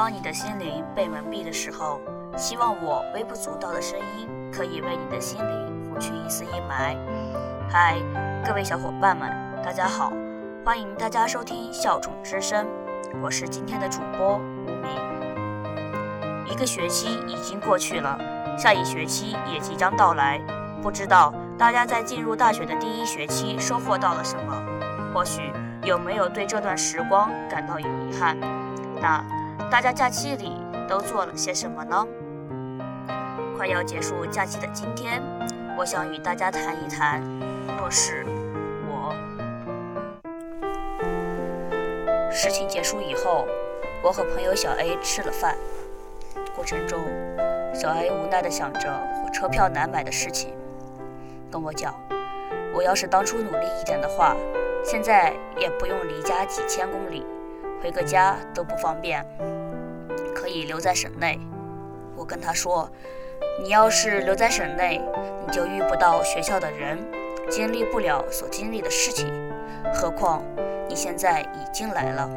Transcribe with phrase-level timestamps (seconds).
[0.00, 2.00] 当你的心灵被蒙蔽的时候，
[2.34, 6.96] 希望我微不足道的声音可以为你的心灵拂去一丝阴霾。
[7.68, 7.98] 嗨，
[8.42, 9.30] 各位小伙伴们，
[9.62, 10.10] 大家好，
[10.64, 12.66] 欢迎大家收听笑宠之声，
[13.20, 14.90] 我是今天的主播无名。
[16.50, 18.18] 一个学期已经过去了，
[18.56, 20.40] 下一学期也即将到来，
[20.80, 24.64] 不知道大家在进入大学的第一学期收获到了什么？
[25.12, 28.34] 或许有没有对这段时光感到有遗憾？
[28.98, 29.22] 那
[29.70, 32.04] 大家假期里都做了些什么呢？
[33.56, 35.22] 快要结束假期的今天，
[35.78, 37.22] 我想与大家谈一谈
[37.78, 38.26] 若是
[38.88, 39.14] 我。
[42.32, 43.46] 事情结束以后，
[44.02, 45.56] 我和朋友小 A 吃了饭，
[46.56, 46.98] 过程中，
[47.72, 50.52] 小 A 无奈地想着火车票难买的事情，
[51.48, 51.94] 跟我讲，
[52.74, 54.34] 我要是当初努力一点的话，
[54.84, 57.24] 现在也不用离家几千公里。
[57.82, 59.24] 回个家都不方便，
[60.50, 61.38] 以留在省内。
[62.16, 62.90] 我跟他说
[63.62, 65.00] ：“你要是留在省内，
[65.46, 66.98] 你就遇不到学校的人，
[67.48, 69.32] 经历不了所经历的事情。
[69.94, 70.42] 何况
[70.88, 72.28] 你现在已经来了。”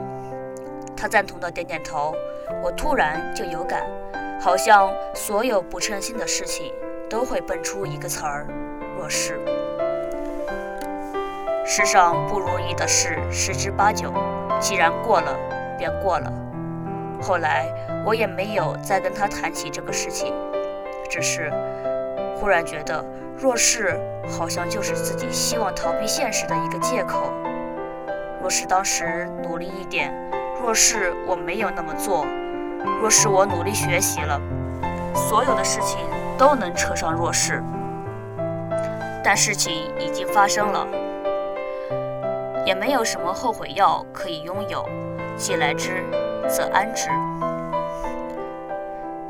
[0.95, 2.14] 他赞同的点点头。
[2.61, 3.84] 我突然就有感，
[4.39, 6.73] 好像所有不称心的事情
[7.09, 8.45] 都会蹦出一个词儿：
[8.97, 9.39] 若是。
[11.66, 14.14] 世上不如意的事十之八九。
[14.59, 15.38] 既然过了，
[15.78, 16.31] 便过了。
[17.23, 17.66] 后来
[18.05, 20.33] 我也没有再跟他谈起这个事情，
[21.09, 21.49] 只是
[22.35, 23.03] 忽然觉得，
[23.38, 27.31] 若是好像就是自己希望逃避现实的一个借口。
[28.41, 30.13] 若是当时努力一点，
[30.61, 32.25] 若是我没有那么做，
[32.99, 34.38] 若是我努力学习了，
[35.16, 35.99] 所有的事情
[36.38, 37.63] 都能扯上若是。
[39.23, 40.85] 但事情已经发生了。
[42.66, 44.85] 也没有什么后悔药可以拥有，
[45.38, 46.03] 既来之
[46.49, 47.09] 则安之。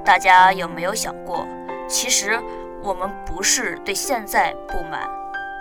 [0.03, 1.45] 大家有没有想过，
[1.87, 2.39] 其实
[2.82, 5.10] 我们不是对现在不满，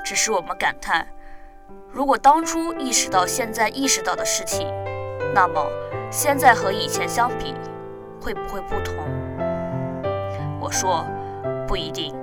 [0.05, 1.07] 只是我们感叹：
[1.91, 4.67] 如果当初意识到现在意识到的事情，
[5.35, 5.67] 那么
[6.11, 7.55] 现在和以前相比，
[8.21, 8.95] 会不会不同？
[10.61, 11.05] 我说
[11.67, 12.15] 不一定。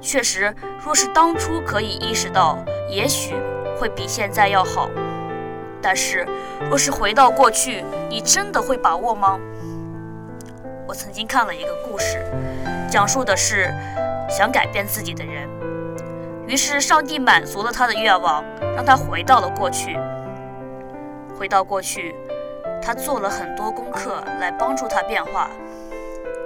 [0.00, 3.34] 确实，若是当初可以意识到，也许。
[3.78, 4.90] 会比现在要好，
[5.80, 6.26] 但是
[6.68, 9.38] 若是回到过去，你真的会把握吗？
[10.86, 12.18] 我曾经看了一个故事，
[12.90, 13.72] 讲述的是
[14.28, 15.48] 想改变自己的人，
[16.46, 18.42] 于是上帝满足了他的愿望，
[18.74, 19.98] 让他回到了过去。
[21.38, 22.14] 回到过去，
[22.82, 25.48] 他做了很多功课来帮助他变化。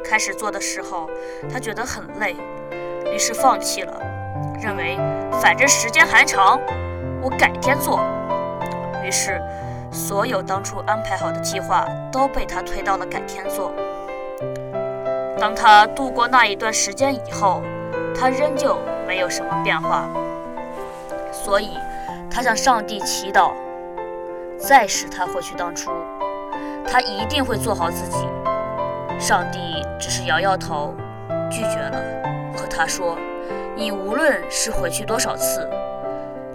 [0.04, 1.08] 开始做的时候，
[1.50, 2.36] 他觉得很累，
[3.14, 4.02] 于是放弃了，
[4.60, 4.98] 认为
[5.40, 6.60] 反正时间还长。
[7.22, 8.00] 我改天做。
[9.04, 9.40] 于是，
[9.90, 13.72] 所有当初安排好的计划都被他推到了改天做。
[15.38, 17.62] 当他度过那一段时间以后，
[18.14, 20.08] 他仍旧没有什么变化。
[21.32, 21.76] 所以，
[22.30, 23.52] 他向上帝祈祷，
[24.56, 25.90] 再使他回去当初，
[26.86, 28.26] 他一定会做好自己。
[29.18, 29.58] 上帝
[29.98, 30.94] 只是摇摇头，
[31.50, 32.00] 拒绝了，
[32.56, 33.16] 和他说
[33.74, 35.68] ：“你无论是回去多少次。”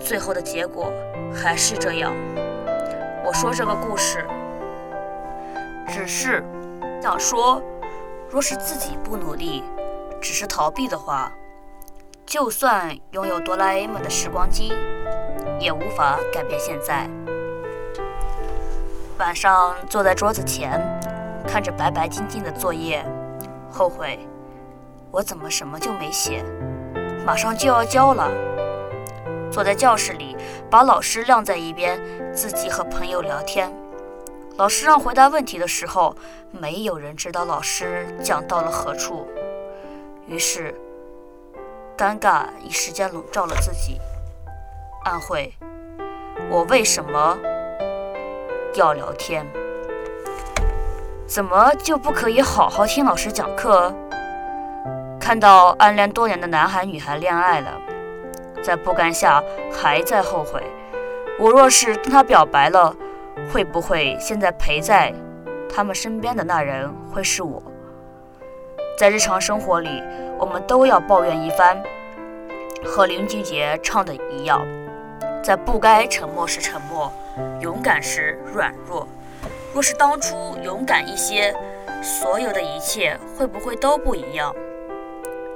[0.08, 0.90] 最后的结果
[1.36, 2.14] 还是这样。
[3.26, 4.26] 我说这个故事，
[5.90, 6.42] 只是
[7.02, 7.62] 想说，
[8.30, 9.66] 若是自己不努力，
[10.22, 11.30] 只是逃避的话，
[12.26, 14.72] 就算拥有哆啦 A 梦的时光机，
[15.60, 17.06] 也无法改变现在。
[19.18, 20.80] 晚上坐在桌子前，
[21.46, 23.06] 看着白白净净的作业，
[23.70, 24.18] 后悔，
[25.12, 26.46] 我怎么什么就没写？
[27.26, 28.32] 马上就要交了。
[29.58, 30.38] 坐在教室里，
[30.70, 32.00] 把老师晾在一边，
[32.32, 33.74] 自己和朋友聊天。
[34.56, 36.16] 老师让回答问题的时候，
[36.52, 39.28] 没有人知道老师讲到了何处，
[40.28, 40.76] 于是
[41.98, 44.00] 尴尬一时间笼罩了自己。
[45.06, 45.52] 暗会，
[46.52, 47.36] 我为什么
[48.76, 49.44] 要聊天？
[51.26, 53.92] 怎么就不可以好好听老师讲课？
[55.20, 57.72] 看到暗恋多年的男孩女孩恋爱了。
[58.68, 59.42] 在不甘下，
[59.72, 60.62] 还在后悔。
[61.40, 62.94] 我若是跟他表白了，
[63.50, 65.14] 会不会现在陪在
[65.74, 67.64] 他们身边的那人会是我？
[69.00, 70.04] 在日常生活里，
[70.38, 71.82] 我们都要抱怨一番，
[72.84, 74.62] 和林俊杰唱的一样，
[75.42, 77.10] 在不该沉默时沉默，
[77.62, 79.08] 勇敢时软弱。
[79.74, 81.56] 若是当初勇敢一些，
[82.04, 84.54] 所有的一切会不会都不一样？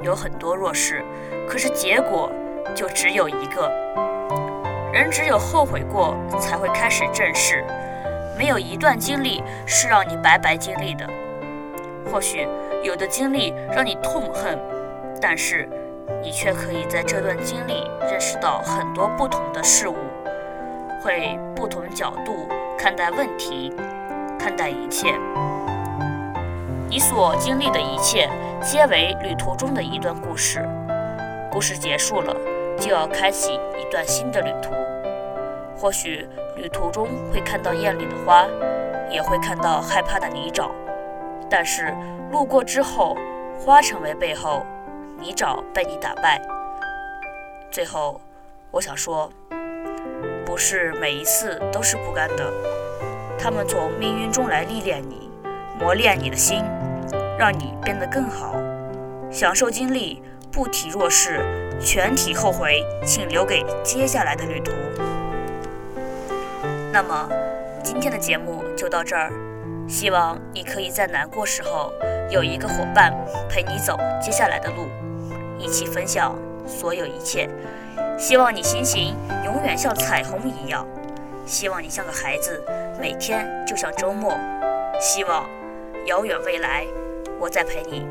[0.01, 1.03] 有很多若是，
[1.45, 2.31] 可是结果。
[2.75, 3.69] 就只有一个
[4.93, 7.65] 人，只有后悔过，才会开始正视。
[8.37, 11.07] 没有一段经历是让你白白经历的。
[12.11, 12.47] 或许
[12.83, 14.59] 有的经历让你痛恨，
[15.21, 15.69] 但是
[16.23, 19.95] 你却可以在这段经历认识到很多不同的事物，
[21.03, 22.47] 会不同角度
[22.77, 23.71] 看待问题，
[24.39, 25.13] 看待一切。
[26.89, 28.27] 你所经历的一切，
[28.61, 30.67] 皆为旅途中的一段故事。
[31.51, 32.35] 故事结束了，
[32.81, 34.71] 就要开启一段新的旅途。
[35.77, 38.47] 或许旅途中会看到艳丽的花，
[39.09, 40.71] 也会看到害怕的泥沼。
[41.49, 41.93] 但是
[42.31, 43.15] 路过之后，
[43.59, 44.65] 花成为背后，
[45.19, 46.41] 泥沼被你打败。
[47.69, 48.19] 最后，
[48.71, 49.31] 我想说，
[50.43, 52.51] 不是每一次都是不甘的，
[53.37, 55.29] 他们从命运中来历练你。
[55.79, 56.63] 磨练你的心，
[57.39, 58.53] 让你变得更好。
[59.31, 61.39] 享受经历，不体弱势，
[61.79, 64.73] 全体后悔，请留给接下来的旅途。
[66.91, 67.29] 那么，
[67.81, 69.31] 今天的节目就到这儿。
[69.87, 71.91] 希望你可以在难过时候
[72.29, 73.13] 有一个伙伴
[73.49, 74.87] 陪你走接下来的路，
[75.57, 76.37] 一起分享
[76.67, 77.49] 所有一切。
[78.17, 79.15] 希望你心情
[79.45, 80.85] 永远像彩虹一样。
[81.45, 82.61] 希望你像个孩子，
[82.99, 84.37] 每天就像周末。
[84.99, 85.45] 希望。
[86.07, 86.83] 遥远未来，
[87.39, 88.07] 我在陪你。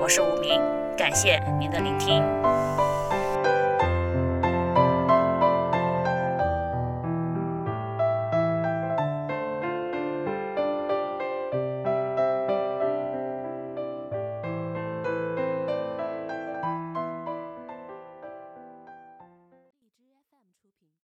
[0.00, 0.62] 我是无名，
[0.96, 2.22] 感谢您的聆听。